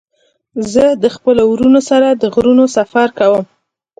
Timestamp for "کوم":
3.19-3.45